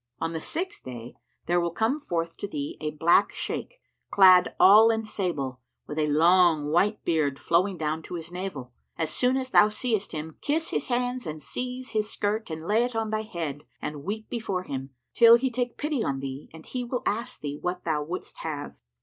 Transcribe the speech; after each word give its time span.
On 0.19 0.33
the 0.33 0.41
sixth 0.41 0.83
day 0.83 1.13
there 1.45 1.61
will 1.61 1.69
come 1.75 1.99
forth 1.99 2.35
to 2.37 2.47
thee 2.47 2.75
a 2.81 2.89
black 2.89 3.31
Shaykh, 3.33 3.79
clad 4.09 4.55
all 4.59 4.89
in 4.89 5.05
sable, 5.05 5.59
with 5.85 5.99
a 5.99 6.07
long 6.07 6.71
white 6.71 7.05
beard, 7.05 7.37
flowing 7.37 7.77
down 7.77 8.01
to 8.01 8.15
his 8.15 8.31
navel. 8.31 8.73
As 8.97 9.11
soon 9.11 9.37
as 9.37 9.51
thou 9.51 9.69
seest 9.69 10.11
him, 10.11 10.37
kiss 10.41 10.69
his 10.71 10.87
hands 10.87 11.27
and 11.27 11.39
seize 11.43 11.91
his 11.91 12.09
skirt 12.09 12.49
and 12.49 12.65
lay 12.65 12.83
it 12.83 12.95
on 12.95 13.11
thy 13.11 13.21
head 13.21 13.63
and 13.79 14.03
weep 14.03 14.27
before 14.27 14.63
him, 14.63 14.89
till 15.13 15.35
he 15.35 15.51
take 15.51 15.77
pity 15.77 16.03
on 16.03 16.19
thee 16.19 16.49
and 16.51 16.65
he 16.65 16.83
will 16.83 17.03
ask 17.05 17.39
thee 17.41 17.59
what 17.61 17.83
thou 17.83 18.01
wouldst 18.01 18.37
have. 18.39 18.79